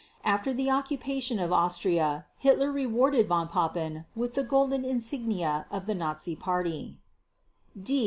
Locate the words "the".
0.51-0.67, 4.33-4.41, 5.85-5.93